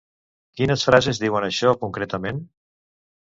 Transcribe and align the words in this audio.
Quines 0.59 0.85
frases 0.87 1.19
diuen 1.23 1.45
això, 1.49 1.73
concretament? 1.83 2.43